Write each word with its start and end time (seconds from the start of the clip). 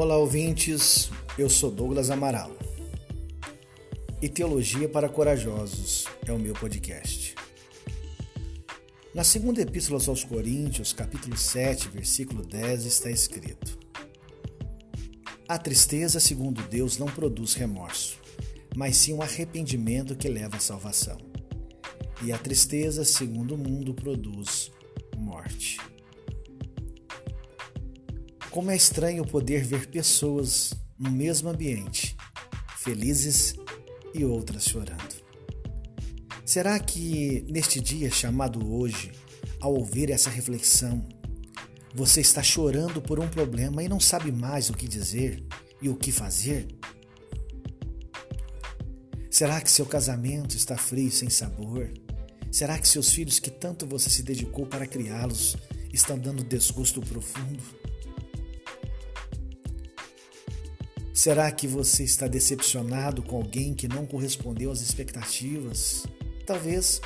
Olá, 0.00 0.16
ouvintes. 0.16 1.10
Eu 1.36 1.50
sou 1.50 1.72
Douglas 1.72 2.08
Amaral. 2.08 2.56
E 4.22 4.28
Teologia 4.28 4.88
para 4.88 5.08
Corajosos 5.08 6.04
é 6.24 6.32
o 6.32 6.38
meu 6.38 6.54
podcast. 6.54 7.34
Na 9.12 9.24
segunda 9.24 9.60
epístola 9.60 10.00
aos 10.06 10.22
Coríntios, 10.22 10.92
capítulo 10.92 11.36
7, 11.36 11.88
versículo 11.88 12.46
10, 12.46 12.84
está 12.84 13.10
escrito: 13.10 13.76
A 15.48 15.58
tristeza, 15.58 16.20
segundo 16.20 16.62
Deus, 16.68 16.96
não 16.96 17.08
produz 17.08 17.54
remorso, 17.54 18.20
mas 18.76 18.96
sim 18.98 19.14
um 19.14 19.20
arrependimento 19.20 20.14
que 20.14 20.28
leva 20.28 20.58
à 20.58 20.60
salvação. 20.60 21.18
E 22.22 22.30
a 22.30 22.38
tristeza, 22.38 23.04
segundo 23.04 23.56
o 23.56 23.58
mundo, 23.58 23.92
produz 23.92 24.70
morte. 25.16 25.87
Como 28.50 28.70
é 28.70 28.76
estranho 28.76 29.26
poder 29.26 29.62
ver 29.62 29.88
pessoas 29.88 30.72
no 30.98 31.10
mesmo 31.10 31.50
ambiente, 31.50 32.16
felizes 32.78 33.54
e 34.14 34.24
outras 34.24 34.64
chorando. 34.64 35.22
Será 36.46 36.78
que 36.80 37.44
neste 37.50 37.78
dia 37.78 38.10
chamado 38.10 38.72
hoje, 38.72 39.12
ao 39.60 39.74
ouvir 39.74 40.10
essa 40.10 40.30
reflexão, 40.30 41.06
você 41.94 42.22
está 42.22 42.42
chorando 42.42 43.02
por 43.02 43.20
um 43.20 43.28
problema 43.28 43.82
e 43.82 43.88
não 43.88 44.00
sabe 44.00 44.32
mais 44.32 44.70
o 44.70 44.74
que 44.74 44.88
dizer 44.88 45.44
e 45.82 45.90
o 45.90 45.94
que 45.94 46.10
fazer? 46.10 46.68
Será 49.30 49.60
que 49.60 49.70
seu 49.70 49.84
casamento 49.84 50.56
está 50.56 50.76
frio 50.78 51.12
sem 51.12 51.28
sabor? 51.28 51.92
Será 52.50 52.78
que 52.78 52.88
seus 52.88 53.10
filhos 53.10 53.38
que 53.38 53.50
tanto 53.50 53.86
você 53.86 54.08
se 54.08 54.22
dedicou 54.22 54.64
para 54.64 54.86
criá-los 54.86 55.54
estão 55.92 56.18
dando 56.18 56.42
desgosto 56.42 57.02
profundo? 57.02 57.87
Será 61.18 61.50
que 61.50 61.66
você 61.66 62.04
está 62.04 62.28
decepcionado 62.28 63.24
com 63.24 63.34
alguém 63.34 63.74
que 63.74 63.88
não 63.88 64.06
correspondeu 64.06 64.70
às 64.70 64.80
expectativas? 64.80 66.04
Talvez 66.46 67.00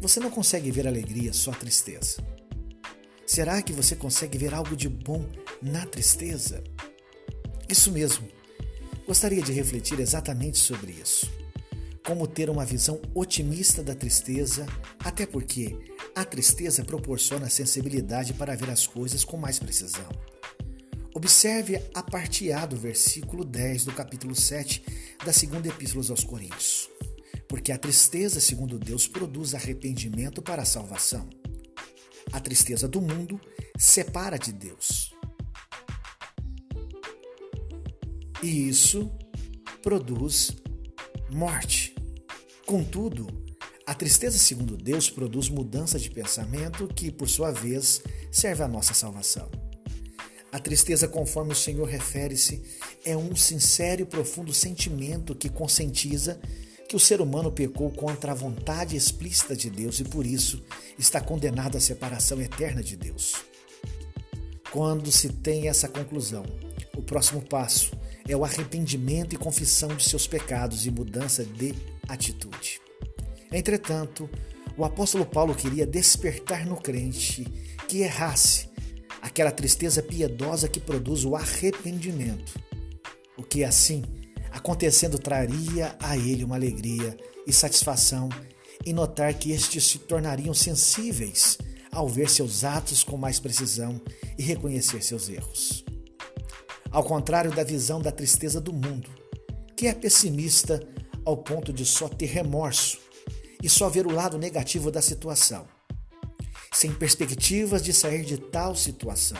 você 0.00 0.18
não 0.18 0.28
consegue 0.28 0.72
ver 0.72 0.88
alegria, 0.88 1.32
só 1.32 1.52
tristeza. 1.52 2.16
Será 3.24 3.62
que 3.62 3.72
você 3.72 3.94
consegue 3.94 4.36
ver 4.36 4.52
algo 4.52 4.74
de 4.74 4.88
bom 4.88 5.24
na 5.62 5.86
tristeza? 5.86 6.64
Isso 7.68 7.92
mesmo. 7.92 8.26
Gostaria 9.06 9.40
de 9.40 9.52
refletir 9.52 10.00
exatamente 10.00 10.58
sobre 10.58 10.90
isso. 10.90 11.30
Como 12.04 12.26
ter 12.26 12.50
uma 12.50 12.64
visão 12.64 13.00
otimista 13.14 13.84
da 13.84 13.94
tristeza, 13.94 14.66
até 14.98 15.26
porque 15.26 15.78
a 16.12 16.24
tristeza 16.24 16.84
proporciona 16.84 17.48
sensibilidade 17.48 18.34
para 18.34 18.56
ver 18.56 18.70
as 18.70 18.84
coisas 18.84 19.22
com 19.22 19.36
mais 19.36 19.60
precisão. 19.60 20.08
Observe 21.24 21.82
a 21.94 22.02
parte 22.02 22.52
A 22.52 22.66
do 22.66 22.76
versículo 22.76 23.46
10 23.46 23.86
do 23.86 23.92
capítulo 23.92 24.34
7 24.34 24.84
da 25.24 25.32
segunda 25.32 25.68
epístola 25.68 26.04
aos 26.10 26.22
Coríntios. 26.22 26.90
Porque 27.48 27.72
a 27.72 27.78
tristeza, 27.78 28.40
segundo 28.40 28.78
Deus, 28.78 29.08
produz 29.08 29.54
arrependimento 29.54 30.42
para 30.42 30.60
a 30.60 30.66
salvação. 30.66 31.26
A 32.30 32.38
tristeza 32.40 32.86
do 32.86 33.00
mundo 33.00 33.40
separa 33.78 34.38
de 34.38 34.52
Deus. 34.52 35.14
E 38.42 38.68
isso 38.68 39.10
produz 39.82 40.54
morte. 41.30 41.94
Contudo, 42.66 43.26
a 43.86 43.94
tristeza, 43.94 44.36
segundo 44.36 44.76
Deus, 44.76 45.08
produz 45.08 45.48
mudança 45.48 45.98
de 45.98 46.10
pensamento 46.10 46.86
que, 46.86 47.10
por 47.10 47.30
sua 47.30 47.50
vez, 47.50 48.02
serve 48.30 48.62
à 48.62 48.68
nossa 48.68 48.92
salvação. 48.92 49.63
A 50.54 50.58
tristeza, 50.60 51.08
conforme 51.08 51.50
o 51.50 51.56
Senhor 51.56 51.84
refere-se, 51.84 52.62
é 53.04 53.16
um 53.16 53.34
sincero 53.34 54.02
e 54.02 54.04
profundo 54.04 54.54
sentimento 54.54 55.34
que 55.34 55.48
conscientiza 55.48 56.38
que 56.88 56.94
o 56.94 57.00
ser 57.00 57.20
humano 57.20 57.50
pecou 57.50 57.90
contra 57.90 58.30
a 58.30 58.36
vontade 58.36 58.94
explícita 58.94 59.56
de 59.56 59.68
Deus 59.68 59.98
e 59.98 60.04
por 60.04 60.24
isso 60.24 60.62
está 60.96 61.20
condenado 61.20 61.76
à 61.76 61.80
separação 61.80 62.40
eterna 62.40 62.84
de 62.84 62.94
Deus. 62.94 63.34
Quando 64.70 65.10
se 65.10 65.28
tem 65.28 65.66
essa 65.66 65.88
conclusão, 65.88 66.46
o 66.96 67.02
próximo 67.02 67.42
passo 67.42 67.90
é 68.28 68.36
o 68.36 68.44
arrependimento 68.44 69.34
e 69.34 69.36
confissão 69.36 69.88
de 69.88 70.04
seus 70.04 70.28
pecados 70.28 70.86
e 70.86 70.90
mudança 70.92 71.44
de 71.44 71.74
atitude. 72.06 72.80
Entretanto, 73.50 74.30
o 74.76 74.84
apóstolo 74.84 75.26
Paulo 75.26 75.52
queria 75.52 75.84
despertar 75.84 76.64
no 76.64 76.76
crente 76.76 77.42
que 77.88 78.02
errasse 78.02 78.72
aquela 79.34 79.50
tristeza 79.50 80.00
piedosa 80.00 80.68
que 80.68 80.78
produz 80.78 81.24
o 81.24 81.34
arrependimento. 81.34 82.54
O 83.36 83.42
que 83.42 83.64
assim, 83.64 84.04
acontecendo, 84.52 85.18
traria 85.18 85.96
a 85.98 86.16
ele 86.16 86.44
uma 86.44 86.54
alegria 86.54 87.18
e 87.44 87.52
satisfação 87.52 88.28
em 88.86 88.92
notar 88.92 89.34
que 89.34 89.50
estes 89.50 89.86
se 89.86 89.98
tornariam 89.98 90.54
sensíveis 90.54 91.58
ao 91.90 92.08
ver 92.08 92.30
seus 92.30 92.62
atos 92.62 93.02
com 93.02 93.16
mais 93.16 93.40
precisão 93.40 94.00
e 94.38 94.42
reconhecer 94.44 95.02
seus 95.02 95.28
erros. 95.28 95.84
Ao 96.88 97.02
contrário 97.02 97.50
da 97.50 97.64
visão 97.64 98.00
da 98.00 98.12
tristeza 98.12 98.60
do 98.60 98.72
mundo, 98.72 99.10
que 99.76 99.88
é 99.88 99.94
pessimista 99.94 100.80
ao 101.24 101.38
ponto 101.38 101.72
de 101.72 101.84
só 101.84 102.08
ter 102.08 102.26
remorso 102.26 103.00
e 103.60 103.68
só 103.68 103.88
ver 103.88 104.06
o 104.06 104.12
lado 104.12 104.38
negativo 104.38 104.92
da 104.92 105.02
situação 105.02 105.66
sem 106.74 106.92
perspectivas 106.92 107.80
de 107.80 107.92
sair 107.92 108.24
de 108.24 108.36
tal 108.36 108.74
situação. 108.74 109.38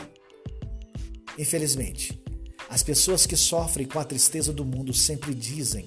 Infelizmente, 1.37 2.23
as 2.69 2.81
pessoas 2.81 3.25
que 3.25 3.35
sofrem 3.35 3.85
com 3.85 3.99
a 3.99 4.05
tristeza 4.05 4.53
do 4.53 4.63
mundo 4.63 4.93
sempre 4.93 5.35
dizem: 5.35 5.85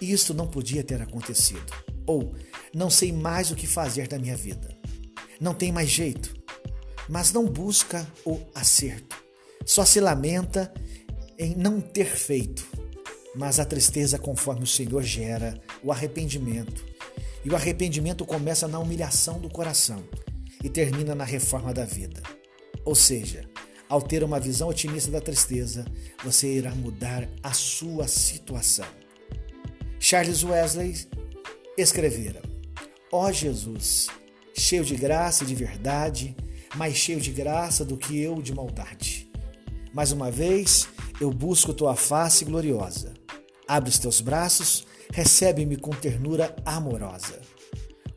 Isto 0.00 0.32
não 0.32 0.48
podia 0.48 0.82
ter 0.82 1.00
acontecido, 1.02 1.72
ou 2.06 2.34
Não 2.74 2.88
sei 2.88 3.12
mais 3.12 3.50
o 3.50 3.54
que 3.54 3.66
fazer 3.66 4.08
da 4.08 4.18
minha 4.18 4.34
vida. 4.34 4.74
Não 5.38 5.52
tem 5.52 5.70
mais 5.70 5.90
jeito, 5.90 6.34
mas 7.06 7.30
não 7.30 7.44
busca 7.44 8.10
o 8.24 8.40
acerto. 8.54 9.22
Só 9.66 9.84
se 9.84 10.00
lamenta 10.00 10.72
em 11.38 11.54
não 11.54 11.82
ter 11.82 12.06
feito. 12.06 12.66
Mas 13.34 13.60
a 13.60 13.64
tristeza, 13.64 14.18
conforme 14.18 14.64
o 14.64 14.66
Senhor 14.66 15.02
gera, 15.02 15.60
o 15.82 15.92
arrependimento. 15.92 16.82
E 17.44 17.50
o 17.50 17.56
arrependimento 17.56 18.24
começa 18.24 18.66
na 18.66 18.78
humilhação 18.78 19.38
do 19.38 19.50
coração 19.50 20.02
e 20.62 20.68
termina 20.68 21.14
na 21.14 21.24
reforma 21.24 21.72
da 21.72 21.84
vida. 21.84 22.22
Ou 22.84 22.94
seja, 22.94 23.48
ao 23.88 24.00
ter 24.00 24.24
uma 24.24 24.40
visão 24.40 24.68
otimista 24.68 25.10
da 25.10 25.20
tristeza, 25.20 25.84
você 26.24 26.54
irá 26.54 26.74
mudar 26.74 27.28
a 27.42 27.52
sua 27.52 28.08
situação. 28.08 28.86
Charles 29.98 30.42
Wesley 30.42 31.06
escrevera: 31.76 32.42
Ó 33.10 33.28
oh 33.28 33.32
Jesus, 33.32 34.08
cheio 34.54 34.84
de 34.84 34.96
graça 34.96 35.44
e 35.44 35.46
de 35.46 35.54
verdade, 35.54 36.34
mais 36.74 36.96
cheio 36.96 37.20
de 37.20 37.30
graça 37.30 37.84
do 37.84 37.96
que 37.96 38.18
eu 38.18 38.40
de 38.40 38.54
maldade. 38.54 39.30
Mais 39.92 40.10
uma 40.10 40.30
vez, 40.30 40.88
eu 41.20 41.30
busco 41.30 41.74
tua 41.74 41.94
face 41.94 42.44
gloriosa. 42.44 43.12
Abre 43.68 43.90
os 43.90 43.98
teus 43.98 44.20
braços, 44.20 44.86
recebe-me 45.12 45.76
com 45.76 45.90
ternura 45.90 46.56
amorosa. 46.64 47.40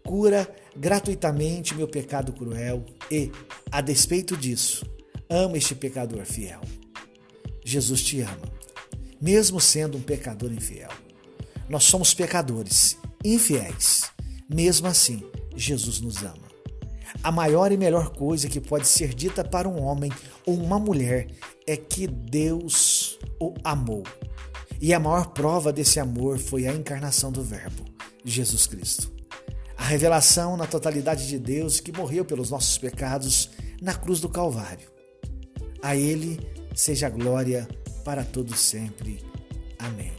Cura 0.06 0.48
gratuitamente 0.76 1.74
meu 1.74 1.88
pecado 1.88 2.34
cruel 2.34 2.86
e, 3.10 3.32
a 3.72 3.82
despeito 3.82 4.36
disso, 4.36 4.86
ama 5.30 5.58
este 5.58 5.74
pecador 5.74 6.26
fiel. 6.26 6.62
Jesus 7.64 8.04
te 8.04 8.22
ama, 8.22 8.54
mesmo 9.22 9.60
sendo 9.60 9.98
um 9.98 10.02
pecador 10.02 10.52
infiel. 10.52 10.92
Nós 11.68 11.86
somos 11.86 12.14
pecadores, 12.14 12.98
infiéis. 13.24 14.04
Mesmo 14.48 14.88
assim, 14.88 15.24
Jesus 15.56 16.00
nos 16.00 16.22
ama. 16.22 16.46
A 17.24 17.32
maior 17.32 17.72
e 17.72 17.78
melhor 17.78 18.10
coisa 18.10 18.48
que 18.48 18.62
pode 18.62 18.88
ser 18.88 19.16
dita 19.16 19.44
para 19.44 19.68
um 19.68 19.82
homem 19.82 20.12
ou 20.46 20.56
uma 20.56 20.78
mulher 20.78 21.28
é 21.66 21.76
que 21.76 22.06
Deus 22.06 23.18
o 23.40 23.56
amou. 23.64 24.04
E 24.80 24.94
a 24.94 25.00
maior 25.00 25.28
prova 25.28 25.74
desse 25.74 26.00
amor 26.00 26.38
foi 26.38 26.68
a 26.68 26.74
encarnação 26.74 27.32
do 27.32 27.42
Verbo, 27.42 27.84
Jesus 28.24 28.68
Cristo 28.68 29.15
a 29.86 29.88
revelação 29.88 30.58
na 30.58 30.66
totalidade 30.66 31.28
de 31.28 31.38
Deus 31.38 31.80
que 31.80 31.92
morreu 31.92 32.26
pelos 32.26 32.50
nossos 32.50 32.76
pecados 32.76 33.52
na 33.80 33.94
cruz 33.94 34.20
do 34.20 34.28
Calvário. 34.28 34.90
A 35.80 35.96
Ele 35.96 36.40
seja 36.74 37.08
glória 37.08 37.68
para 38.04 38.24
todos 38.24 38.60
sempre. 38.60 39.24
Amém. 39.78 40.12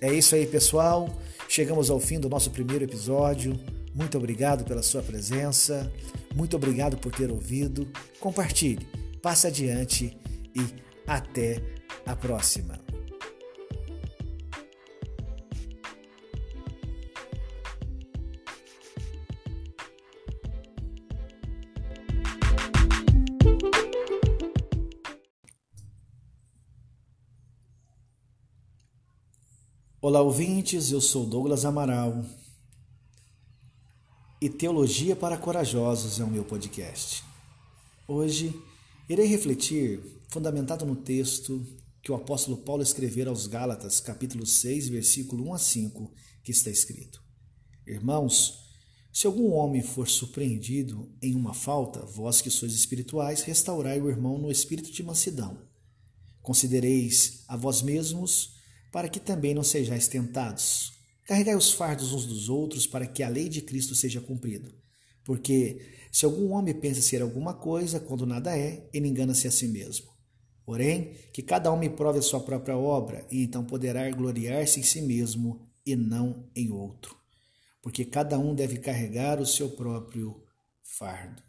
É 0.00 0.12
isso 0.12 0.36
aí, 0.36 0.46
pessoal. 0.46 1.08
Chegamos 1.48 1.90
ao 1.90 1.98
fim 1.98 2.20
do 2.20 2.28
nosso 2.28 2.52
primeiro 2.52 2.84
episódio. 2.84 3.58
Muito 3.92 4.16
obrigado 4.16 4.62
pela 4.62 4.84
sua 4.84 5.02
presença. 5.02 5.92
Muito 6.32 6.54
obrigado 6.54 6.98
por 6.98 7.10
ter 7.10 7.32
ouvido. 7.32 7.90
Compartilhe, 8.20 8.86
passe 9.20 9.48
adiante 9.48 10.16
e 10.54 10.64
até 11.04 11.60
a 12.06 12.14
próxima. 12.14 12.87
Olá, 30.08 30.22
ouvintes, 30.22 30.90
eu 30.90 31.02
sou 31.02 31.26
Douglas 31.26 31.66
Amaral 31.66 32.24
e 34.40 34.48
Teologia 34.48 35.14
para 35.14 35.36
Corajosos 35.36 36.18
é 36.18 36.24
o 36.24 36.30
meu 36.30 36.44
podcast. 36.44 37.22
Hoje 38.08 38.58
irei 39.06 39.26
refletir, 39.26 40.00
fundamentado 40.30 40.86
no 40.86 40.96
texto 40.96 41.62
que 42.00 42.10
o 42.10 42.14
apóstolo 42.14 42.56
Paulo 42.56 42.82
escreveu 42.82 43.28
aos 43.28 43.46
Gálatas, 43.46 44.00
capítulo 44.00 44.46
6, 44.46 44.88
versículo 44.88 45.46
1 45.50 45.52
a 45.52 45.58
5, 45.58 46.10
que 46.42 46.52
está 46.52 46.70
escrito: 46.70 47.22
Irmãos, 47.86 48.60
se 49.12 49.26
algum 49.26 49.52
homem 49.52 49.82
for 49.82 50.08
surpreendido 50.08 51.14
em 51.20 51.34
uma 51.34 51.52
falta, 51.52 52.00
vós 52.06 52.40
que 52.40 52.48
sois 52.48 52.72
espirituais, 52.72 53.42
restaurai 53.42 54.00
o 54.00 54.08
irmão 54.08 54.38
no 54.38 54.50
espírito 54.50 54.90
de 54.90 55.02
mansidão. 55.02 55.58
Considereis 56.40 57.44
a 57.46 57.58
vós 57.58 57.82
mesmos 57.82 58.56
para 58.90 59.08
que 59.08 59.20
também 59.20 59.54
não 59.54 59.62
sejais 59.62 60.08
tentados. 60.08 60.92
Carregai 61.24 61.54
os 61.54 61.72
fardos 61.72 62.12
uns 62.12 62.26
dos 62.26 62.48
outros 62.48 62.86
para 62.86 63.06
que 63.06 63.22
a 63.22 63.28
lei 63.28 63.48
de 63.48 63.60
Cristo 63.60 63.94
seja 63.94 64.20
cumprida. 64.20 64.72
Porque 65.24 65.80
se 66.10 66.24
algum 66.24 66.52
homem 66.52 66.74
pensa 66.74 67.02
ser 67.02 67.20
alguma 67.20 67.52
coisa, 67.52 68.00
quando 68.00 68.24
nada 68.24 68.56
é, 68.56 68.88
ele 68.92 69.08
engana-se 69.08 69.46
a 69.46 69.50
si 69.50 69.68
mesmo. 69.68 70.06
Porém, 70.64 71.14
que 71.32 71.42
cada 71.42 71.70
homem 71.70 71.90
prove 71.90 72.18
a 72.18 72.22
sua 72.22 72.40
própria 72.40 72.76
obra, 72.76 73.26
e 73.30 73.42
então 73.42 73.64
poderá 73.64 74.10
gloriar-se 74.10 74.80
em 74.80 74.82
si 74.82 75.00
mesmo 75.02 75.66
e 75.84 75.96
não 75.96 76.48
em 76.54 76.70
outro. 76.70 77.16
Porque 77.82 78.04
cada 78.04 78.38
um 78.38 78.54
deve 78.54 78.78
carregar 78.78 79.40
o 79.40 79.46
seu 79.46 79.70
próprio 79.70 80.42
fardo. 80.82 81.47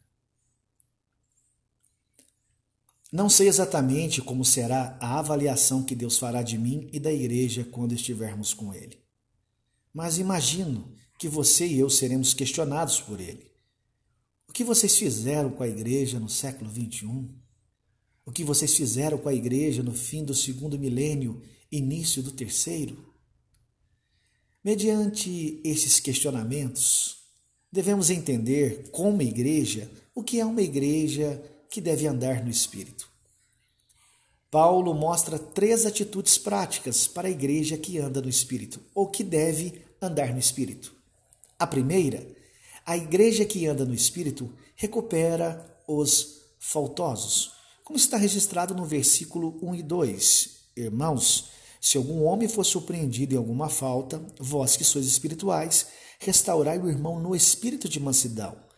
Não 3.11 3.27
sei 3.27 3.47
exatamente 3.47 4.21
como 4.21 4.45
será 4.45 4.95
a 5.01 5.17
avaliação 5.17 5.83
que 5.83 5.95
Deus 5.95 6.19
fará 6.19 6.43
de 6.43 6.57
mim 6.57 6.89
e 6.93 6.99
da 6.99 7.11
igreja 7.11 7.63
quando 7.63 7.93
estivermos 7.93 8.53
com 8.53 8.73
Ele. 8.73 8.99
Mas 9.91 10.19
imagino 10.19 10.93
que 11.17 11.27
você 11.27 11.65
e 11.65 11.79
eu 11.79 11.89
seremos 11.89 12.33
questionados 12.35 13.01
por 13.01 13.19
Ele. 13.19 13.49
O 14.47 14.53
que 14.53 14.63
vocês 14.63 14.95
fizeram 14.95 15.49
com 15.49 15.63
a 15.63 15.67
igreja 15.67 16.19
no 16.19 16.29
século 16.29 16.69
XXI? 16.71 17.29
O 18.25 18.31
que 18.31 18.43
vocês 18.43 18.75
fizeram 18.75 19.17
com 19.17 19.27
a 19.27 19.33
igreja 19.33 19.81
no 19.81 19.93
fim 19.93 20.23
do 20.23 20.35
segundo 20.35 20.77
milênio, 20.77 21.41
início 21.71 22.21
do 22.21 22.31
terceiro? 22.31 23.11
Mediante 24.63 25.59
esses 25.63 25.99
questionamentos, 25.99 27.17
devemos 27.71 28.11
entender, 28.11 28.89
como 28.91 29.21
igreja, 29.21 29.89
o 30.13 30.23
que 30.23 30.39
é 30.39 30.45
uma 30.45 30.61
igreja 30.61 31.41
que 31.69 31.79
deve 31.79 32.07
andar 32.07 32.43
no 32.43 32.49
Espírito. 32.49 33.09
Paulo 34.49 34.95
mostra 34.95 35.37
três 35.37 35.85
atitudes 35.85 36.37
práticas 36.37 37.07
para 37.07 37.27
a 37.27 37.31
igreja 37.31 37.77
que 37.77 37.99
anda 37.99 38.19
no 38.19 38.29
Espírito, 38.29 38.81
ou 38.95 39.07
que 39.07 39.23
deve 39.23 39.85
andar 40.01 40.33
no 40.33 40.39
Espírito. 40.39 40.95
A 41.57 41.67
primeira, 41.67 42.25
a 42.83 42.97
igreja 42.97 43.45
que 43.45 43.67
anda 43.67 43.85
no 43.85 43.93
Espírito 43.93 44.51
recupera 44.75 45.77
os 45.87 46.41
faltosos, 46.57 47.51
como 47.83 47.97
está 47.97 48.17
registrado 48.17 48.73
no 48.73 48.85
versículo 48.85 49.59
1 49.61 49.75
e 49.75 49.83
2. 49.83 50.49
Irmãos, 50.75 51.51
se 51.79 51.97
algum 51.97 52.23
homem 52.23 52.47
for 52.47 52.63
surpreendido 52.63 53.35
em 53.35 53.37
alguma 53.37 53.69
falta, 53.69 54.19
vós 54.39 54.75
que 54.75 54.83
sois 54.83 55.05
espirituais, 55.05 55.87
restaurai 56.19 56.79
o 56.79 56.89
irmão 56.89 57.19
no 57.19 57.35
espírito 57.35 57.87
de 57.87 57.99
mansidão 57.99 58.68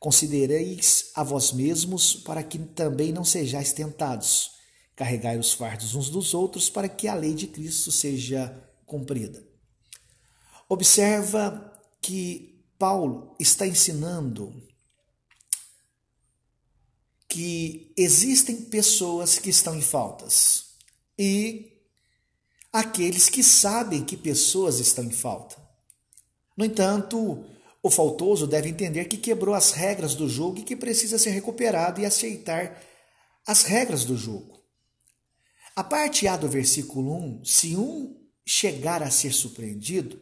Considereis 0.00 1.10
a 1.14 1.22
vós 1.22 1.52
mesmos 1.52 2.14
para 2.14 2.42
que 2.42 2.58
também 2.58 3.12
não 3.12 3.22
sejais 3.22 3.74
tentados. 3.74 4.52
Carregai 4.96 5.38
os 5.38 5.52
fardos 5.52 5.94
uns 5.94 6.08
dos 6.08 6.32
outros 6.32 6.70
para 6.70 6.88
que 6.88 7.06
a 7.06 7.14
lei 7.14 7.34
de 7.34 7.46
Cristo 7.46 7.92
seja 7.92 8.66
cumprida. 8.86 9.46
Observa 10.66 11.78
que 12.00 12.64
Paulo 12.78 13.36
está 13.38 13.66
ensinando 13.66 14.66
que 17.28 17.92
existem 17.96 18.56
pessoas 18.56 19.38
que 19.38 19.50
estão 19.50 19.76
em 19.76 19.82
faltas 19.82 20.76
e 21.18 21.78
aqueles 22.72 23.28
que 23.28 23.42
sabem 23.42 24.02
que 24.02 24.16
pessoas 24.16 24.80
estão 24.80 25.04
em 25.04 25.10
falta. 25.10 25.56
No 26.56 26.64
entanto, 26.64 27.44
o 27.82 27.90
faltoso 27.90 28.46
deve 28.46 28.68
entender 28.68 29.06
que 29.06 29.16
quebrou 29.16 29.54
as 29.54 29.72
regras 29.72 30.14
do 30.14 30.28
jogo 30.28 30.58
e 30.58 30.62
que 30.62 30.76
precisa 30.76 31.18
ser 31.18 31.30
recuperado 31.30 32.00
e 32.00 32.04
aceitar 32.04 32.82
as 33.46 33.62
regras 33.62 34.04
do 34.04 34.16
jogo. 34.16 34.60
A 35.74 35.82
parte 35.82 36.28
A 36.28 36.36
do 36.36 36.48
versículo 36.48 37.14
1, 37.14 37.44
se 37.44 37.76
um 37.76 38.16
chegar 38.44 39.02
a 39.02 39.10
ser 39.10 39.32
surpreendido, 39.32 40.20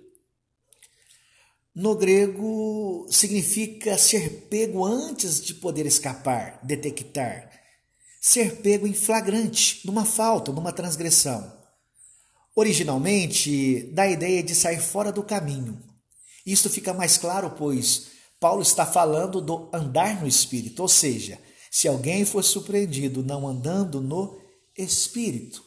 no 1.74 1.94
grego 1.94 3.06
significa 3.10 3.96
ser 3.96 4.46
pego 4.48 4.84
antes 4.84 5.40
de 5.40 5.54
poder 5.54 5.86
escapar, 5.86 6.60
detectar, 6.62 7.50
ser 8.20 8.56
pego 8.56 8.86
em 8.86 8.92
flagrante, 8.92 9.80
numa 9.84 10.04
falta, 10.04 10.52
numa 10.52 10.72
transgressão. 10.72 11.56
Originalmente, 12.54 13.90
dá 13.92 14.02
a 14.02 14.10
ideia 14.10 14.42
de 14.42 14.54
sair 14.54 14.80
fora 14.80 15.12
do 15.12 15.22
caminho, 15.22 15.80
isto 16.52 16.70
fica 16.70 16.94
mais 16.94 17.16
claro, 17.16 17.50
pois 17.50 18.08
Paulo 18.40 18.62
está 18.62 18.86
falando 18.86 19.40
do 19.40 19.68
andar 19.72 20.20
no 20.20 20.28
Espírito, 20.28 20.80
ou 20.82 20.88
seja, 20.88 21.38
se 21.70 21.88
alguém 21.88 22.24
for 22.24 22.42
surpreendido 22.42 23.22
não 23.22 23.46
andando 23.46 24.00
no 24.00 24.40
Espírito. 24.76 25.64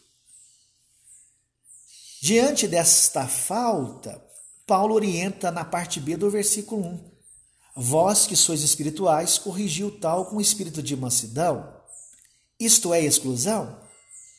Diante 2.21 2.67
desta 2.67 3.27
falta, 3.27 4.23
Paulo 4.65 4.93
orienta 4.95 5.51
na 5.51 5.65
parte 5.65 5.99
B 5.99 6.15
do 6.15 6.29
versículo 6.29 6.85
1. 6.85 7.11
Vós 7.75 8.27
que 8.27 8.35
sois 8.35 8.61
espirituais, 8.61 9.37
corrigiu 9.37 9.99
tal 9.99 10.25
com 10.25 10.39
espírito 10.39 10.83
de 10.83 10.95
mansidão. 10.95 11.81
Isto 12.59 12.93
é 12.93 13.01
exclusão? 13.01 13.81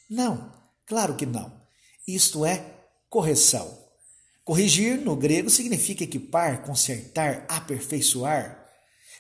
Não, 0.09 0.53
claro 0.87 1.17
que 1.17 1.27
não. 1.27 1.53
Isto 2.07 2.45
é 2.45 2.65
correção. 3.09 3.82
Corrigir 4.45 5.01
no 5.01 5.15
grego 5.15 5.49
significa 5.49 6.03
equipar, 6.03 6.63
consertar, 6.65 7.47
aperfeiçoar, 7.49 8.67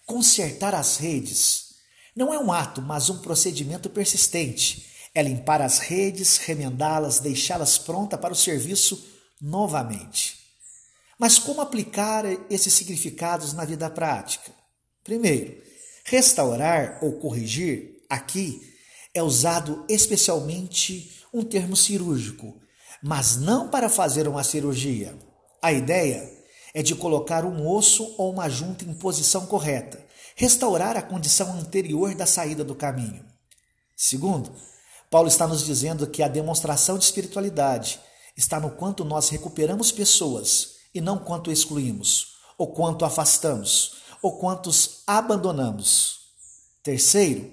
consertar 0.04 0.74
as 0.74 0.96
redes. 0.96 1.74
Não 2.14 2.34
é 2.34 2.38
um 2.38 2.52
ato, 2.52 2.82
mas 2.82 3.08
um 3.08 3.20
procedimento 3.20 3.88
persistente. 3.88 4.90
É 5.14 5.22
limpar 5.22 5.62
as 5.62 5.78
redes, 5.78 6.38
remendá-las, 6.38 7.20
deixá-las 7.20 7.78
prontas 7.78 8.18
para 8.18 8.32
o 8.32 8.36
serviço 8.36 9.06
novamente. 9.40 10.38
Mas 11.18 11.38
como 11.38 11.60
aplicar 11.60 12.24
esses 12.50 12.72
significados 12.72 13.52
na 13.52 13.64
vida 13.64 13.88
prática? 13.88 14.52
Primeiro, 15.04 15.62
restaurar 16.04 16.98
ou 17.02 17.20
corrigir, 17.20 18.02
aqui, 18.08 18.60
é 19.14 19.22
usado 19.22 19.84
especialmente 19.88 21.22
um 21.32 21.44
termo 21.44 21.76
cirúrgico 21.76 22.61
mas 23.02 23.36
não 23.36 23.68
para 23.68 23.88
fazer 23.88 24.28
uma 24.28 24.44
cirurgia. 24.44 25.14
A 25.60 25.72
ideia 25.72 26.30
é 26.72 26.82
de 26.82 26.94
colocar 26.94 27.44
um 27.44 27.68
osso 27.68 28.14
ou 28.16 28.30
uma 28.30 28.48
junta 28.48 28.84
em 28.84 28.94
posição 28.94 29.46
correta, 29.46 30.04
restaurar 30.36 30.96
a 30.96 31.02
condição 31.02 31.52
anterior 31.54 32.14
da 32.14 32.26
saída 32.26 32.64
do 32.64 32.74
caminho. 32.74 33.24
Segundo, 33.96 34.52
Paulo 35.10 35.28
está 35.28 35.46
nos 35.46 35.64
dizendo 35.64 36.06
que 36.06 36.22
a 36.22 36.28
demonstração 36.28 36.96
de 36.96 37.04
espiritualidade 37.04 38.00
está 38.36 38.58
no 38.58 38.70
quanto 38.70 39.04
nós 39.04 39.28
recuperamos 39.28 39.92
pessoas 39.92 40.76
e 40.94 41.00
não 41.00 41.18
quanto 41.18 41.50
excluímos, 41.50 42.36
ou 42.56 42.68
quanto 42.68 43.04
afastamos, 43.04 43.96
ou 44.22 44.38
quantos 44.38 45.02
abandonamos. 45.06 46.20
Terceiro, 46.82 47.50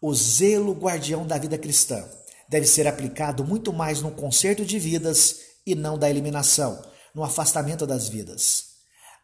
o 0.00 0.14
zelo 0.14 0.72
guardião 0.72 1.26
da 1.26 1.38
vida 1.38 1.58
cristã 1.58 2.04
deve 2.50 2.66
ser 2.66 2.88
aplicado 2.88 3.44
muito 3.44 3.72
mais 3.72 4.02
no 4.02 4.10
conserto 4.10 4.64
de 4.64 4.76
vidas 4.76 5.36
e 5.64 5.76
não 5.76 5.96
da 5.96 6.10
eliminação, 6.10 6.82
no 7.14 7.22
afastamento 7.22 7.86
das 7.86 8.08
vidas. 8.08 8.70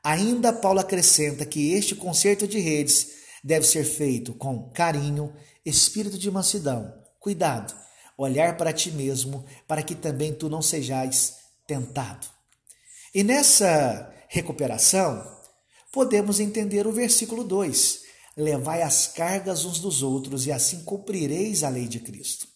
Ainda 0.05 0.53
Paulo 0.53 0.79
acrescenta 0.79 1.45
que 1.45 1.73
este 1.73 1.97
conserto 1.97 2.47
de 2.47 2.61
redes 2.61 3.09
deve 3.43 3.67
ser 3.67 3.83
feito 3.83 4.33
com 4.33 4.71
carinho, 4.71 5.35
espírito 5.65 6.17
de 6.17 6.31
mansidão, 6.31 6.95
cuidado, 7.19 7.75
olhar 8.17 8.57
para 8.57 8.73
ti 8.73 8.93
mesmo, 8.93 9.45
para 9.67 9.83
que 9.83 9.97
também 9.97 10.33
tu 10.33 10.49
não 10.49 10.63
sejais 10.63 11.35
tentado. 11.67 12.29
E 13.13 13.25
nessa 13.25 14.15
recuperação, 14.29 15.37
podemos 15.91 16.39
entender 16.39 16.87
o 16.87 16.93
versículo 16.93 17.43
2: 17.43 18.03
Levai 18.37 18.83
as 18.83 19.09
cargas 19.09 19.65
uns 19.65 19.81
dos 19.81 20.01
outros 20.05 20.47
e 20.47 20.53
assim 20.53 20.85
cumprireis 20.85 21.65
a 21.65 21.69
lei 21.69 21.89
de 21.89 21.99
Cristo. 21.99 22.55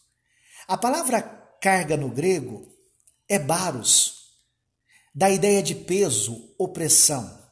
A 0.70 0.76
palavra 0.76 1.20
carga 1.60 1.96
no 1.96 2.08
grego 2.08 2.72
é 3.28 3.40
baros, 3.40 4.30
da 5.12 5.28
ideia 5.28 5.60
de 5.60 5.74
peso, 5.74 6.54
opressão. 6.56 7.42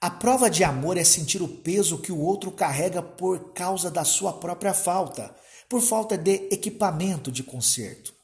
A 0.00 0.08
prova 0.08 0.48
de 0.48 0.62
amor 0.62 0.96
é 0.96 1.02
sentir 1.02 1.42
o 1.42 1.48
peso 1.48 1.98
que 1.98 2.12
o 2.12 2.20
outro 2.20 2.52
carrega 2.52 3.02
por 3.02 3.52
causa 3.52 3.90
da 3.90 4.04
sua 4.04 4.32
própria 4.32 4.72
falta, 4.72 5.34
por 5.68 5.80
falta 5.80 6.16
de 6.16 6.46
equipamento 6.52 7.32
de 7.32 7.42
conserto. 7.42 8.14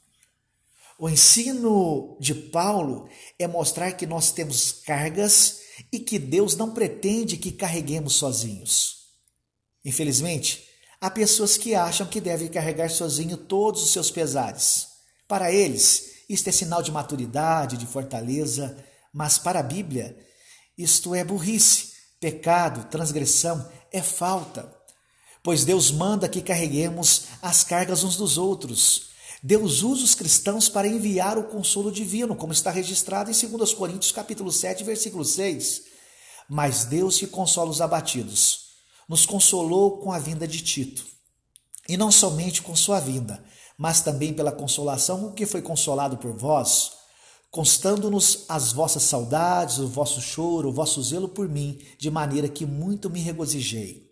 O 0.96 1.08
ensino 1.08 2.16
de 2.20 2.32
Paulo 2.32 3.08
é 3.36 3.48
mostrar 3.48 3.90
que 3.90 4.06
nós 4.06 4.30
temos 4.30 4.70
cargas 4.70 5.62
e 5.90 5.98
que 5.98 6.20
Deus 6.20 6.54
não 6.54 6.72
pretende 6.72 7.36
que 7.36 7.50
carreguemos 7.50 8.14
sozinhos. 8.14 8.98
Infelizmente, 9.84 10.71
há 11.02 11.10
pessoas 11.10 11.56
que 11.56 11.74
acham 11.74 12.06
que 12.06 12.20
devem 12.20 12.46
carregar 12.46 12.88
sozinho 12.88 13.36
todos 13.36 13.82
os 13.82 13.92
seus 13.92 14.08
pesares. 14.08 14.86
Para 15.26 15.50
eles, 15.50 16.22
isto 16.28 16.48
é 16.48 16.52
sinal 16.52 16.80
de 16.80 16.92
maturidade, 16.92 17.76
de 17.76 17.86
fortaleza, 17.86 18.76
mas 19.12 19.36
para 19.36 19.58
a 19.58 19.64
Bíblia, 19.64 20.16
isto 20.78 21.12
é 21.12 21.24
burrice, 21.24 21.94
pecado, 22.20 22.88
transgressão, 22.88 23.68
é 23.90 24.00
falta. 24.00 24.72
Pois 25.42 25.64
Deus 25.64 25.90
manda 25.90 26.28
que 26.28 26.40
carreguemos 26.40 27.24
as 27.42 27.64
cargas 27.64 28.04
uns 28.04 28.16
dos 28.16 28.38
outros. 28.38 29.10
Deus 29.42 29.82
usa 29.82 30.04
os 30.04 30.14
cristãos 30.14 30.68
para 30.68 30.86
enviar 30.86 31.36
o 31.36 31.48
consolo 31.48 31.90
divino, 31.90 32.36
como 32.36 32.52
está 32.52 32.70
registrado 32.70 33.28
em 33.28 33.34
2 33.34 33.74
Coríntios 33.74 34.12
capítulo 34.12 34.52
7, 34.52 34.84
versículo 34.84 35.24
6. 35.24 35.82
Mas 36.48 36.84
Deus 36.84 37.18
que 37.18 37.26
consola 37.26 37.72
os 37.72 37.80
abatidos, 37.80 38.71
nos 39.08 39.26
consolou 39.26 39.98
com 39.98 40.12
a 40.12 40.18
vinda 40.18 40.46
de 40.46 40.62
Tito. 40.62 41.06
E 41.88 41.96
não 41.96 42.12
somente 42.12 42.62
com 42.62 42.76
sua 42.76 43.00
vinda, 43.00 43.42
mas 43.76 44.00
também 44.00 44.32
pela 44.32 44.52
consolação 44.52 45.20
com 45.20 45.32
que 45.32 45.46
foi 45.46 45.60
consolado 45.60 46.16
por 46.16 46.32
vós, 46.32 46.92
constando-nos 47.50 48.44
as 48.48 48.72
vossas 48.72 49.02
saudades, 49.02 49.78
o 49.78 49.88
vosso 49.88 50.20
choro, 50.20 50.68
o 50.68 50.72
vosso 50.72 51.02
zelo 51.02 51.28
por 51.28 51.48
mim, 51.48 51.78
de 51.98 52.10
maneira 52.10 52.48
que 52.48 52.64
muito 52.64 53.10
me 53.10 53.20
regozijei. 53.20 54.10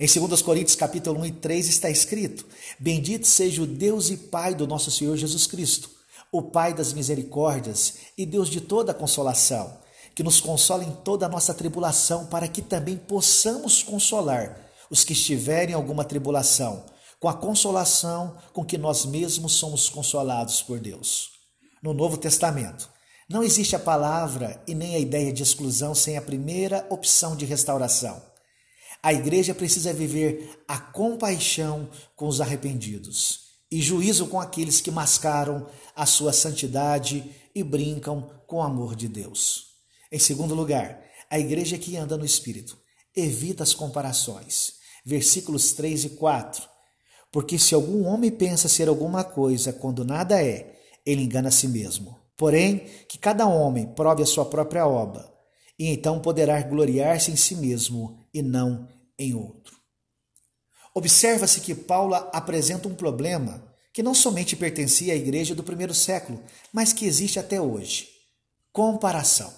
Em 0.00 0.06
2 0.06 0.42
Coríntios 0.42 0.76
capítulo 0.76 1.18
1 1.20 1.26
e 1.26 1.32
3 1.32 1.68
está 1.68 1.90
escrito: 1.90 2.46
Bendito 2.78 3.26
seja 3.26 3.62
o 3.62 3.66
Deus 3.66 4.10
e 4.10 4.16
Pai 4.16 4.54
do 4.54 4.66
nosso 4.66 4.90
Senhor 4.90 5.16
Jesus 5.16 5.46
Cristo, 5.46 5.90
o 6.30 6.42
Pai 6.42 6.72
das 6.72 6.92
misericórdias 6.92 7.94
e 8.16 8.24
Deus 8.24 8.48
de 8.48 8.60
toda 8.60 8.94
consolação, 8.94 9.76
que 10.18 10.22
nos 10.24 10.40
consola 10.40 10.82
em 10.82 10.90
toda 10.90 11.26
a 11.26 11.28
nossa 11.28 11.54
tribulação, 11.54 12.26
para 12.26 12.48
que 12.48 12.60
também 12.60 12.96
possamos 12.96 13.84
consolar 13.84 14.68
os 14.90 15.04
que 15.04 15.12
estiverem 15.12 15.70
em 15.70 15.74
alguma 15.76 16.02
tribulação, 16.02 16.84
com 17.20 17.28
a 17.28 17.34
consolação 17.34 18.36
com 18.52 18.64
que 18.64 18.76
nós 18.76 19.06
mesmos 19.06 19.52
somos 19.52 19.88
consolados 19.88 20.60
por 20.60 20.80
Deus. 20.80 21.30
No 21.80 21.94
Novo 21.94 22.16
Testamento, 22.16 22.90
não 23.30 23.44
existe 23.44 23.76
a 23.76 23.78
palavra 23.78 24.60
e 24.66 24.74
nem 24.74 24.96
a 24.96 24.98
ideia 24.98 25.32
de 25.32 25.44
exclusão 25.44 25.94
sem 25.94 26.16
a 26.16 26.22
primeira 26.22 26.84
opção 26.90 27.36
de 27.36 27.44
restauração. 27.44 28.20
A 29.00 29.12
igreja 29.12 29.54
precisa 29.54 29.92
viver 29.92 30.64
a 30.66 30.78
compaixão 30.78 31.88
com 32.16 32.26
os 32.26 32.40
arrependidos 32.40 33.50
e 33.70 33.80
juízo 33.80 34.26
com 34.26 34.40
aqueles 34.40 34.80
que 34.80 34.90
mascaram 34.90 35.68
a 35.94 36.04
sua 36.06 36.32
santidade 36.32 37.24
e 37.54 37.62
brincam 37.62 38.28
com 38.48 38.56
o 38.56 38.62
amor 38.62 38.96
de 38.96 39.06
Deus. 39.06 39.67
Em 40.10 40.18
segundo 40.18 40.54
lugar, 40.54 41.02
a 41.30 41.38
igreja 41.38 41.76
que 41.76 41.96
anda 41.96 42.16
no 42.16 42.24
Espírito 42.24 42.78
evita 43.14 43.62
as 43.62 43.74
comparações. 43.74 44.72
Versículos 45.04 45.72
3 45.72 46.04
e 46.04 46.08
4. 46.10 46.68
Porque 47.30 47.58
se 47.58 47.74
algum 47.74 48.06
homem 48.06 48.30
pensa 48.30 48.68
ser 48.68 48.88
alguma 48.88 49.22
coisa 49.22 49.72
quando 49.72 50.04
nada 50.04 50.42
é, 50.42 50.78
ele 51.04 51.22
engana 51.22 51.48
a 51.48 51.52
si 51.52 51.68
mesmo. 51.68 52.18
Porém, 52.36 52.86
que 53.08 53.18
cada 53.18 53.46
homem 53.46 53.86
prove 53.86 54.22
a 54.22 54.26
sua 54.26 54.44
própria 54.44 54.86
obra, 54.86 55.28
e 55.78 55.88
então 55.88 56.20
poderá 56.20 56.60
gloriar-se 56.62 57.30
em 57.30 57.36
si 57.36 57.56
mesmo 57.56 58.18
e 58.32 58.42
não 58.42 58.88
em 59.18 59.34
outro. 59.34 59.76
Observa-se 60.94 61.60
que 61.60 61.74
Paulo 61.74 62.14
apresenta 62.14 62.88
um 62.88 62.94
problema 62.94 63.64
que 63.92 64.02
não 64.02 64.14
somente 64.14 64.56
pertencia 64.56 65.12
à 65.12 65.16
igreja 65.16 65.54
do 65.54 65.64
primeiro 65.64 65.94
século, 65.94 66.42
mas 66.72 66.92
que 66.92 67.06
existe 67.06 67.38
até 67.38 67.60
hoje: 67.60 68.08
comparação. 68.72 69.52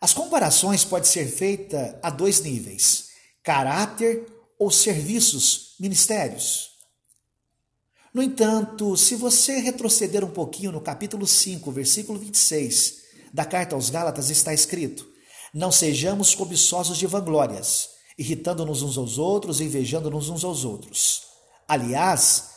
As 0.00 0.12
comparações 0.12 0.84
podem 0.84 1.10
ser 1.10 1.26
feitas 1.26 1.94
a 2.02 2.10
dois 2.10 2.40
níveis: 2.40 3.08
caráter 3.42 4.26
ou 4.58 4.70
serviços, 4.70 5.74
ministérios. 5.78 6.70
No 8.12 8.22
entanto, 8.22 8.96
se 8.96 9.14
você 9.14 9.58
retroceder 9.58 10.24
um 10.24 10.30
pouquinho 10.30 10.72
no 10.72 10.80
capítulo 10.80 11.26
5, 11.26 11.70
versículo 11.70 12.18
26 12.18 13.00
da 13.32 13.44
carta 13.44 13.74
aos 13.74 13.90
Gálatas, 13.90 14.30
está 14.30 14.52
escrito: 14.52 15.06
Não 15.54 15.70
sejamos 15.70 16.34
cobiçosos 16.34 16.98
de 16.98 17.06
vanglórias 17.06 17.90
irritando-nos 18.20 18.82
uns 18.82 18.98
aos 18.98 19.16
outros, 19.16 19.62
invejando-nos 19.62 20.28
uns 20.28 20.44
aos 20.44 20.62
outros. 20.62 21.22
Aliás, 21.66 22.50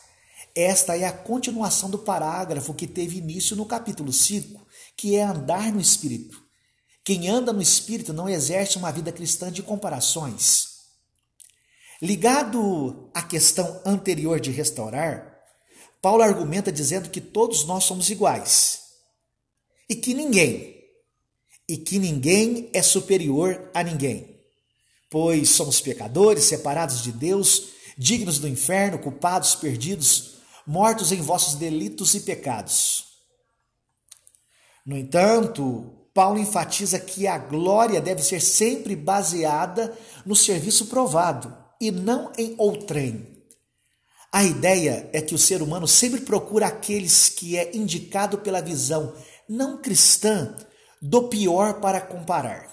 esta 0.54 0.94
é 0.94 1.06
a 1.06 1.12
continuação 1.12 1.88
do 1.88 1.98
parágrafo 1.98 2.74
que 2.74 2.86
teve 2.86 3.16
início 3.16 3.56
no 3.56 3.64
capítulo 3.64 4.12
5, 4.12 4.62
que 4.94 5.16
é 5.16 5.22
andar 5.22 5.72
no 5.72 5.80
Espírito. 5.80 6.43
Quem 7.04 7.28
anda 7.28 7.52
no 7.52 7.60
Espírito 7.60 8.12
não 8.12 8.28
exerce 8.28 8.78
uma 8.78 8.90
vida 8.90 9.12
cristã 9.12 9.52
de 9.52 9.62
comparações. 9.62 10.74
Ligado 12.00 13.10
à 13.14 13.22
questão 13.22 13.80
anterior 13.84 14.40
de 14.40 14.50
restaurar, 14.50 15.38
Paulo 16.00 16.22
argumenta 16.22 16.72
dizendo 16.72 17.10
que 17.10 17.20
todos 17.20 17.64
nós 17.64 17.84
somos 17.84 18.10
iguais 18.10 18.80
e 19.88 19.94
que 19.94 20.14
ninguém, 20.14 20.82
e 21.68 21.76
que 21.76 21.98
ninguém 21.98 22.70
é 22.72 22.82
superior 22.82 23.70
a 23.74 23.82
ninguém 23.82 24.34
pois 25.14 25.50
somos 25.50 25.80
pecadores, 25.80 26.42
separados 26.42 27.00
de 27.00 27.12
Deus, 27.12 27.68
dignos 27.96 28.40
do 28.40 28.48
inferno, 28.48 28.98
culpados, 28.98 29.54
perdidos, 29.54 30.38
mortos 30.66 31.12
em 31.12 31.22
vossos 31.22 31.54
delitos 31.54 32.16
e 32.16 32.20
pecados. 32.22 33.04
No 34.84 34.98
entanto, 34.98 36.03
Paulo 36.14 36.38
enfatiza 36.38 36.98
que 36.98 37.26
a 37.26 37.36
glória 37.36 38.00
deve 38.00 38.22
ser 38.22 38.40
sempre 38.40 38.94
baseada 38.94 39.92
no 40.24 40.36
serviço 40.36 40.86
provado 40.86 41.54
e 41.80 41.90
não 41.90 42.32
em 42.38 42.54
outrem. 42.56 43.34
A 44.32 44.44
ideia 44.44 45.10
é 45.12 45.20
que 45.20 45.34
o 45.34 45.38
ser 45.38 45.60
humano 45.60 45.86
sempre 45.86 46.20
procura 46.20 46.68
aqueles 46.68 47.28
que 47.28 47.58
é 47.58 47.76
indicado 47.76 48.38
pela 48.38 48.62
visão 48.62 49.12
não 49.48 49.82
cristã 49.82 50.56
do 51.02 51.24
pior 51.24 51.80
para 51.80 52.00
comparar. 52.00 52.72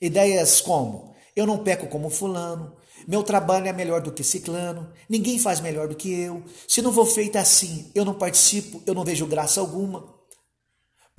Ideias 0.00 0.60
como 0.60 1.08
eu 1.38 1.46
não 1.46 1.58
peco 1.58 1.86
como 1.86 2.10
fulano. 2.10 2.76
Meu 3.06 3.22
trabalho 3.22 3.68
é 3.68 3.72
melhor 3.72 4.00
do 4.00 4.10
que 4.10 4.24
ciclano. 4.24 4.92
Ninguém 5.08 5.38
faz 5.38 5.60
melhor 5.60 5.86
do 5.86 5.94
que 5.94 6.12
eu. 6.12 6.42
Se 6.66 6.82
não 6.82 6.92
for 6.92 7.06
feito 7.06 7.36
assim, 7.36 7.92
eu 7.94 8.04
não 8.04 8.14
participo, 8.14 8.82
eu 8.84 8.92
não 8.92 9.04
vejo 9.04 9.24
graça 9.24 9.60
alguma. 9.60 10.17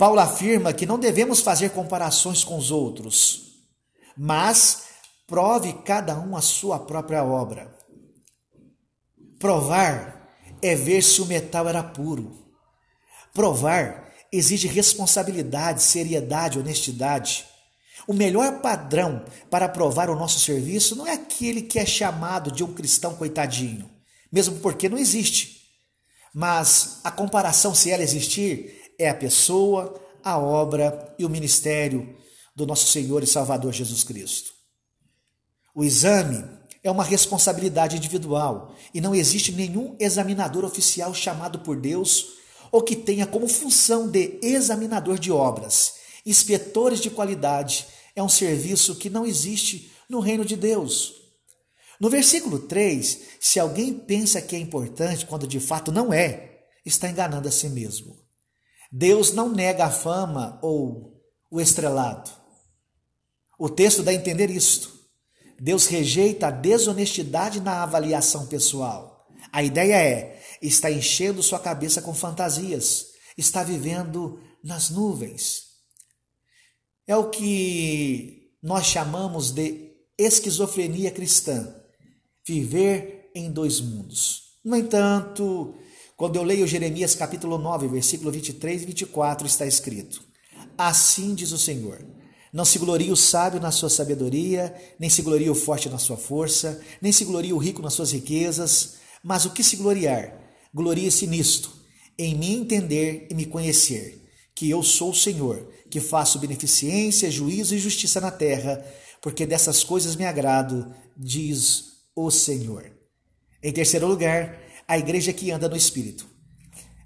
Paulo 0.00 0.18
afirma 0.18 0.72
que 0.72 0.86
não 0.86 0.98
devemos 0.98 1.42
fazer 1.42 1.72
comparações 1.72 2.42
com 2.42 2.56
os 2.56 2.70
outros, 2.70 3.66
mas 4.16 4.84
prove 5.26 5.74
cada 5.84 6.18
um 6.18 6.34
a 6.34 6.40
sua 6.40 6.78
própria 6.78 7.22
obra. 7.22 7.76
Provar 9.38 10.26
é 10.62 10.74
ver 10.74 11.02
se 11.02 11.20
o 11.20 11.26
metal 11.26 11.68
era 11.68 11.82
puro. 11.82 12.50
Provar 13.34 14.10
exige 14.32 14.66
responsabilidade, 14.66 15.82
seriedade, 15.82 16.58
honestidade. 16.58 17.44
O 18.08 18.14
melhor 18.14 18.62
padrão 18.62 19.22
para 19.50 19.68
provar 19.68 20.08
o 20.08 20.16
nosso 20.16 20.40
serviço 20.40 20.96
não 20.96 21.06
é 21.06 21.12
aquele 21.12 21.60
que 21.60 21.78
é 21.78 21.84
chamado 21.84 22.50
de 22.50 22.64
um 22.64 22.72
cristão 22.72 23.16
coitadinho, 23.16 23.90
mesmo 24.32 24.60
porque 24.60 24.88
não 24.88 24.96
existe. 24.96 25.60
Mas 26.32 27.00
a 27.04 27.10
comparação, 27.10 27.74
se 27.74 27.90
ela 27.90 28.02
existir, 28.02 28.79
é 29.00 29.08
a 29.08 29.14
pessoa, 29.14 29.98
a 30.22 30.38
obra 30.38 31.14
e 31.18 31.24
o 31.24 31.30
ministério 31.30 32.14
do 32.54 32.66
nosso 32.66 32.88
Senhor 32.88 33.22
e 33.22 33.26
Salvador 33.26 33.72
Jesus 33.72 34.04
Cristo. 34.04 34.52
O 35.74 35.82
exame 35.82 36.44
é 36.82 36.90
uma 36.90 37.02
responsabilidade 37.02 37.96
individual 37.96 38.74
e 38.92 39.00
não 39.00 39.14
existe 39.14 39.52
nenhum 39.52 39.96
examinador 39.98 40.64
oficial 40.64 41.14
chamado 41.14 41.60
por 41.60 41.80
Deus 41.80 42.34
ou 42.70 42.82
que 42.82 42.94
tenha 42.94 43.26
como 43.26 43.48
função 43.48 44.06
de 44.06 44.38
examinador 44.42 45.18
de 45.18 45.32
obras, 45.32 45.94
inspetores 46.26 47.00
de 47.00 47.08
qualidade 47.08 47.86
é 48.14 48.22
um 48.22 48.28
serviço 48.28 48.96
que 48.96 49.08
não 49.08 49.24
existe 49.24 49.90
no 50.08 50.20
reino 50.20 50.44
de 50.44 50.56
Deus. 50.56 51.14
No 51.98 52.10
versículo 52.10 52.58
3, 52.58 53.20
se 53.40 53.58
alguém 53.58 53.94
pensa 53.94 54.42
que 54.42 54.54
é 54.54 54.58
importante 54.58 55.24
quando 55.24 55.46
de 55.46 55.58
fato 55.58 55.90
não 55.90 56.12
é, 56.12 56.64
está 56.84 57.08
enganando 57.08 57.48
a 57.48 57.50
si 57.50 57.68
mesmo. 57.68 58.19
Deus 58.90 59.32
não 59.32 59.48
nega 59.48 59.84
a 59.84 59.90
fama 59.90 60.58
ou 60.62 61.22
o 61.50 61.60
estrelado. 61.60 62.30
O 63.58 63.68
texto 63.68 64.02
dá 64.02 64.10
a 64.10 64.14
entender 64.14 64.50
isto. 64.50 64.98
Deus 65.60 65.86
rejeita 65.86 66.46
a 66.46 66.50
desonestidade 66.50 67.60
na 67.60 67.82
avaliação 67.82 68.46
pessoal. 68.46 69.28
A 69.52 69.62
ideia 69.62 69.94
é: 69.94 70.42
está 70.62 70.90
enchendo 70.90 71.42
sua 71.42 71.58
cabeça 71.58 72.00
com 72.00 72.14
fantasias, 72.14 73.08
está 73.36 73.62
vivendo 73.62 74.40
nas 74.64 74.90
nuvens. 74.90 75.64
É 77.06 77.16
o 77.16 77.28
que 77.28 78.52
nós 78.62 78.86
chamamos 78.86 79.50
de 79.52 79.90
esquizofrenia 80.16 81.10
cristã 81.10 81.74
viver 82.46 83.30
em 83.34 83.50
dois 83.50 83.80
mundos. 83.80 84.58
No 84.64 84.76
entanto, 84.76 85.74
Quando 86.20 86.36
eu 86.36 86.42
leio 86.42 86.66
Jeremias 86.66 87.14
capítulo 87.14 87.56
9, 87.56 87.88
versículo 87.88 88.30
23 88.30 88.82
e 88.82 88.84
24, 88.84 89.46
está 89.46 89.64
escrito: 89.66 90.22
Assim 90.76 91.34
diz 91.34 91.50
o 91.50 91.56
Senhor: 91.56 92.04
Não 92.52 92.62
se 92.62 92.78
glorie 92.78 93.10
o 93.10 93.16
sábio 93.16 93.58
na 93.58 93.70
sua 93.70 93.88
sabedoria, 93.88 94.74
nem 94.98 95.08
se 95.08 95.22
glorie 95.22 95.48
o 95.48 95.54
forte 95.54 95.88
na 95.88 95.96
sua 95.96 96.18
força, 96.18 96.78
nem 97.00 97.10
se 97.10 97.24
glorie 97.24 97.54
o 97.54 97.56
rico 97.56 97.80
nas 97.80 97.94
suas 97.94 98.12
riquezas, 98.12 98.96
mas 99.24 99.46
o 99.46 99.50
que 99.50 99.64
se 99.64 99.76
gloriar, 99.76 100.38
glorie-se 100.74 101.26
nisto, 101.26 101.72
em 102.18 102.34
me 102.34 102.54
entender 102.54 103.26
e 103.30 103.34
me 103.34 103.46
conhecer, 103.46 104.22
que 104.54 104.68
eu 104.68 104.82
sou 104.82 105.12
o 105.12 105.16
Senhor, 105.16 105.72
que 105.90 106.00
faço 106.00 106.38
beneficência, 106.38 107.30
juízo 107.30 107.74
e 107.74 107.78
justiça 107.78 108.20
na 108.20 108.30
terra, 108.30 108.84
porque 109.22 109.46
dessas 109.46 109.82
coisas 109.82 110.16
me 110.16 110.26
agrado, 110.26 110.94
diz 111.16 111.92
o 112.14 112.30
Senhor. 112.30 112.92
Em 113.62 113.72
terceiro 113.72 114.06
lugar, 114.06 114.69
a 114.90 114.98
igreja 114.98 115.32
que 115.32 115.52
anda 115.52 115.68
no 115.68 115.76
Espírito. 115.76 116.26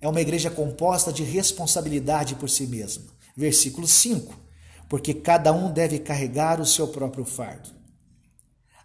É 0.00 0.08
uma 0.08 0.22
igreja 0.22 0.50
composta 0.50 1.12
de 1.12 1.22
responsabilidade 1.22 2.34
por 2.34 2.48
si 2.48 2.66
mesma. 2.66 3.04
Versículo 3.36 3.86
5: 3.86 4.34
Porque 4.88 5.12
cada 5.12 5.52
um 5.52 5.70
deve 5.70 5.98
carregar 5.98 6.62
o 6.62 6.64
seu 6.66 6.88
próprio 6.88 7.26
fardo. 7.26 7.68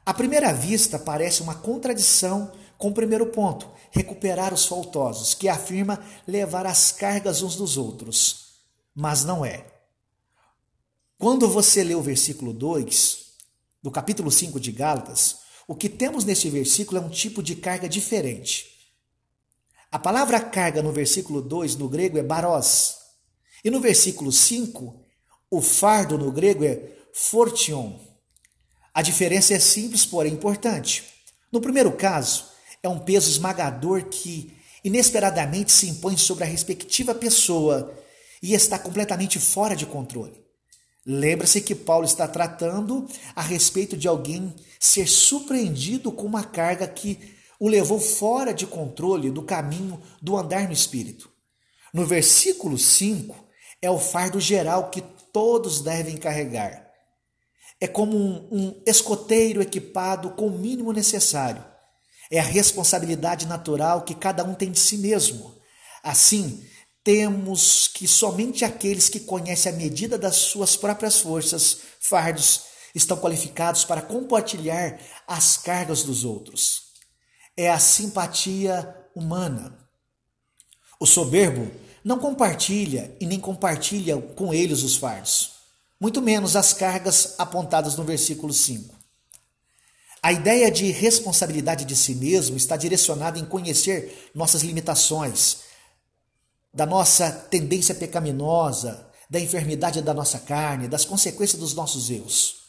À 0.06 0.14
primeira 0.14 0.52
vista, 0.52 1.00
parece 1.00 1.42
uma 1.42 1.56
contradição 1.56 2.52
com 2.78 2.90
o 2.90 2.94
primeiro 2.94 3.28
ponto, 3.28 3.72
recuperar 3.90 4.54
os 4.54 4.66
faltosos, 4.66 5.34
que 5.34 5.48
afirma 5.48 6.04
levar 6.28 6.66
as 6.66 6.92
cargas 6.92 7.42
uns 7.42 7.56
dos 7.56 7.78
outros. 7.78 8.56
Mas 8.94 9.24
não 9.24 9.46
é. 9.46 9.66
Quando 11.18 11.48
você 11.48 11.86
lê 11.86 11.96
o 11.96 12.02
versículo 12.02 12.52
2 12.52 13.18
do 13.82 13.90
capítulo 13.90 14.30
5 14.30 14.60
de 14.60 14.74
Gálatas, 14.74 15.38
o 15.66 15.74
que 15.74 15.88
temos 15.88 16.26
neste 16.26 16.50
versículo 16.50 16.98
é 16.98 17.02
um 17.02 17.10
tipo 17.10 17.42
de 17.42 17.56
carga 17.56 17.88
diferente. 17.88 18.79
A 19.92 19.98
palavra 19.98 20.40
carga 20.40 20.84
no 20.84 20.92
versículo 20.92 21.42
2 21.42 21.76
no 21.76 21.90
grego 21.90 22.20
é 22.20 22.24
baros, 22.24 22.96
e 23.64 23.72
no 23.72 23.80
versículo 23.80 24.32
5, 24.32 25.04
o 25.50 25.62
fardo 25.62 26.16
no 26.16 26.32
grego 26.32 26.64
é 26.64 26.80
fortion. 27.12 28.00
A 28.94 29.02
diferença 29.02 29.56
é 29.56 29.60
simples, 29.60 30.06
porém 30.06 30.34
importante. 30.34 31.04
No 31.52 31.60
primeiro 31.60 31.92
caso, 31.92 32.46
é 32.84 32.88
um 32.88 33.00
peso 33.00 33.32
esmagador 33.32 34.06
que 34.06 34.56
inesperadamente 34.84 35.72
se 35.72 35.90
impõe 35.90 36.16
sobre 36.18 36.44
a 36.44 36.48
respectiva 36.48 37.16
pessoa 37.16 37.92
e 38.44 38.54
está 38.54 38.78
completamente 38.78 39.40
fora 39.40 39.76
de 39.76 39.88
controle. 39.88 40.40
Lembra-se 41.04 41.62
que 41.62 41.74
Paulo 41.74 42.06
está 42.06 42.28
tratando 42.28 43.08
a 43.36 43.42
respeito 43.42 43.98
de 43.98 44.08
alguém 44.08 44.54
ser 44.80 45.08
surpreendido 45.08 46.12
com 46.12 46.28
uma 46.28 46.44
carga 46.44 46.88
que 46.88 47.39
o 47.60 47.68
levou 47.68 48.00
fora 48.00 48.54
de 48.54 48.66
controle 48.66 49.30
do 49.30 49.44
caminho 49.44 50.02
do 50.22 50.38
andar 50.38 50.68
no 50.68 50.74
espírito. 50.74 51.30
No 51.94 52.06
versículo 52.06 52.78
5, 52.78 53.36
é 53.82 53.90
o 53.90 54.00
fardo 54.00 54.40
geral 54.40 54.90
que 54.90 55.02
todos 55.34 55.82
devem 55.82 56.18
carregar. 56.18 56.90
É 57.82 57.88
como 57.88 58.16
um, 58.16 58.48
um 58.52 58.82
escoteiro 58.86 59.62
equipado 59.62 60.32
com 60.32 60.48
o 60.48 60.58
mínimo 60.58 60.94
necessário. 60.94 61.64
É 62.32 62.40
a 62.40 62.44
responsabilidade 62.44 63.48
natural 63.48 64.04
que 64.04 64.14
cada 64.14 64.44
um 64.44 64.54
tem 64.54 64.72
de 64.72 64.80
si 64.80 64.98
mesmo. 64.98 65.56
Assim, 66.04 66.64
temos 67.04 67.88
que 67.88 68.08
somente 68.08 68.64
aqueles 68.64 69.10
que 69.10 69.20
conhecem 69.20 69.72
a 69.72 69.76
medida 69.76 70.18
das 70.18 70.36
suas 70.36 70.76
próprias 70.76 71.20
forças, 71.20 71.80
fardos, 72.00 72.64
estão 72.94 73.18
qualificados 73.18 73.84
para 73.84 74.02
compartilhar 74.02 75.00
as 75.28 75.58
cargas 75.58 76.04
dos 76.04 76.24
outros. 76.24 76.89
É 77.62 77.70
a 77.70 77.78
simpatia 77.78 78.96
humana. 79.14 79.78
O 80.98 81.06
soberbo 81.06 81.70
não 82.06 82.18
compartilha 82.18 83.14
e 83.20 83.26
nem 83.26 83.38
compartilha 83.38 84.16
com 84.16 84.54
eles 84.54 84.82
os 84.82 84.96
fardos, 84.96 85.56
muito 86.00 86.22
menos 86.22 86.56
as 86.56 86.72
cargas 86.72 87.36
apontadas 87.38 87.98
no 87.98 88.06
versículo 88.06 88.54
5. 88.54 88.96
A 90.24 90.32
ideia 90.32 90.72
de 90.72 90.90
responsabilidade 90.90 91.84
de 91.84 91.98
si 91.98 92.16
mesmo 92.16 92.56
está 92.56 92.78
direcionada 92.78 93.38
em 93.38 93.44
conhecer 93.44 94.32
nossas 94.34 94.62
limitações, 94.62 95.58
da 96.74 96.86
nossa 96.86 97.30
tendência 97.30 97.94
pecaminosa, 97.94 99.06
da 99.30 99.38
enfermidade 99.38 100.02
da 100.02 100.14
nossa 100.14 100.40
carne, 100.40 100.88
das 100.88 101.04
consequências 101.04 101.60
dos 101.60 101.74
nossos 101.74 102.10
erros. 102.10 102.69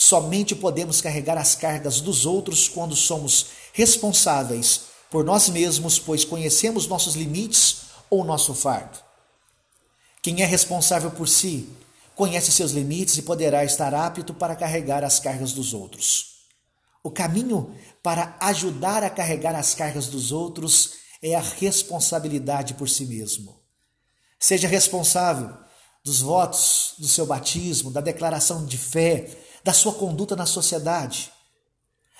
Somente 0.00 0.54
podemos 0.54 1.00
carregar 1.00 1.36
as 1.36 1.56
cargas 1.56 2.00
dos 2.00 2.24
outros 2.24 2.68
quando 2.68 2.94
somos 2.94 3.46
responsáveis 3.72 4.82
por 5.10 5.24
nós 5.24 5.48
mesmos, 5.48 5.98
pois 5.98 6.24
conhecemos 6.24 6.86
nossos 6.86 7.16
limites 7.16 7.78
ou 8.08 8.22
nosso 8.22 8.54
fardo. 8.54 8.96
Quem 10.22 10.40
é 10.40 10.46
responsável 10.46 11.10
por 11.10 11.28
si 11.28 11.68
conhece 12.14 12.52
seus 12.52 12.70
limites 12.70 13.16
e 13.16 13.22
poderá 13.22 13.64
estar 13.64 13.92
apto 13.92 14.32
para 14.32 14.54
carregar 14.54 15.02
as 15.02 15.18
cargas 15.18 15.52
dos 15.52 15.74
outros. 15.74 16.44
O 17.02 17.10
caminho 17.10 17.74
para 18.00 18.36
ajudar 18.38 19.02
a 19.02 19.10
carregar 19.10 19.56
as 19.56 19.74
cargas 19.74 20.06
dos 20.06 20.30
outros 20.30 20.92
é 21.20 21.34
a 21.34 21.40
responsabilidade 21.40 22.74
por 22.74 22.88
si 22.88 23.04
mesmo. 23.04 23.60
Seja 24.38 24.68
responsável 24.68 25.52
dos 26.04 26.20
votos 26.20 26.94
do 26.98 27.08
seu 27.08 27.26
batismo, 27.26 27.90
da 27.90 28.00
declaração 28.00 28.64
de 28.64 28.78
fé, 28.78 29.47
da 29.68 29.74
sua 29.74 29.92
conduta 29.92 30.34
na 30.34 30.46
sociedade. 30.46 31.30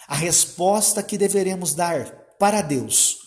A 0.07 0.15
resposta 0.15 1.03
que 1.03 1.17
deveremos 1.17 1.73
dar 1.73 2.05
para 2.39 2.61
Deus 2.61 3.21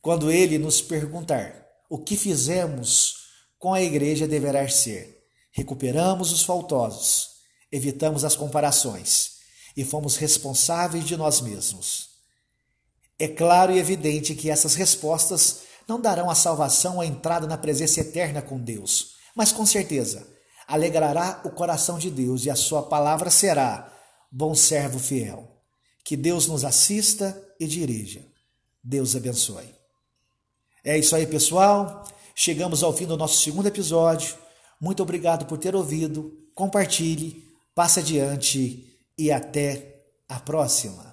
quando 0.00 0.30
Ele 0.30 0.58
nos 0.58 0.80
perguntar 0.80 1.66
o 1.90 1.98
que 1.98 2.16
fizemos 2.16 3.16
com 3.58 3.74
a 3.74 3.82
igreja 3.82 4.28
deverá 4.28 4.68
ser: 4.68 5.24
recuperamos 5.50 6.30
os 6.30 6.44
faltosos, 6.44 7.30
evitamos 7.72 8.24
as 8.24 8.36
comparações 8.36 9.38
e 9.76 9.84
fomos 9.84 10.14
responsáveis 10.14 11.04
de 11.04 11.16
nós 11.16 11.40
mesmos. 11.40 12.10
É 13.18 13.26
claro 13.26 13.72
e 13.72 13.78
evidente 13.80 14.36
que 14.36 14.50
essas 14.50 14.76
respostas 14.76 15.62
não 15.88 16.00
darão 16.00 16.30
a 16.30 16.36
salvação 16.36 17.00
a 17.00 17.06
entrada 17.06 17.48
na 17.48 17.58
presença 17.58 18.02
eterna 18.02 18.40
com 18.40 18.60
Deus, 18.60 19.16
mas 19.34 19.50
com 19.50 19.66
certeza 19.66 20.31
alegrará 20.72 21.42
o 21.44 21.50
coração 21.50 21.98
de 21.98 22.10
Deus 22.10 22.46
e 22.46 22.50
a 22.50 22.56
sua 22.56 22.82
palavra 22.82 23.30
será: 23.30 23.92
bom 24.30 24.54
servo 24.54 24.98
fiel. 24.98 25.46
Que 26.02 26.16
Deus 26.16 26.46
nos 26.46 26.64
assista 26.64 27.38
e 27.60 27.66
dirija. 27.66 28.24
Deus 28.82 29.14
abençoe. 29.14 29.68
É 30.82 30.98
isso 30.98 31.14
aí, 31.14 31.26
pessoal. 31.26 32.02
Chegamos 32.34 32.82
ao 32.82 32.92
fim 32.92 33.06
do 33.06 33.18
nosso 33.18 33.42
segundo 33.42 33.66
episódio. 33.66 34.34
Muito 34.80 35.02
obrigado 35.02 35.44
por 35.44 35.58
ter 35.58 35.76
ouvido. 35.76 36.32
Compartilhe, 36.54 37.44
passe 37.74 38.00
adiante 38.00 38.98
e 39.16 39.30
até 39.30 40.06
a 40.26 40.40
próxima. 40.40 41.11